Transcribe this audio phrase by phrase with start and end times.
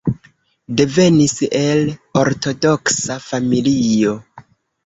[0.79, 1.91] Devenis el
[2.23, 4.19] ortodoksa familio.